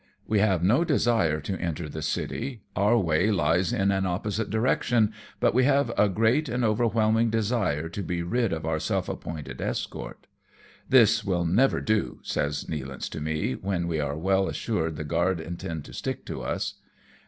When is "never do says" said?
11.45-12.63